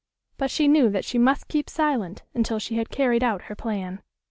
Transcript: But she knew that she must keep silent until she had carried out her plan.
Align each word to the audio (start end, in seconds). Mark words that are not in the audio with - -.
But 0.39 0.49
she 0.49 0.67
knew 0.67 0.89
that 0.89 1.05
she 1.05 1.19
must 1.19 1.47
keep 1.47 1.69
silent 1.69 2.23
until 2.33 2.57
she 2.57 2.73
had 2.75 2.89
carried 2.89 3.23
out 3.23 3.43
her 3.43 3.55
plan. 3.55 4.01